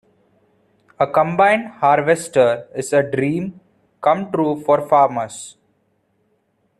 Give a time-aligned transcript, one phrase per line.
[0.99, 3.59] A combine harvester is a dream
[4.01, 5.57] come true for farmers.